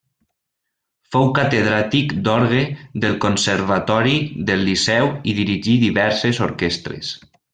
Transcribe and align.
Fou 1.15 1.27
catedràtic 1.39 2.15
d'orgue 2.27 2.63
del 3.03 3.19
Conservatori 3.27 4.15
del 4.49 4.67
Liceu 4.71 5.13
i 5.33 5.37
dirigí 5.43 5.79
diverses 5.87 6.43
orquestres. 6.51 7.15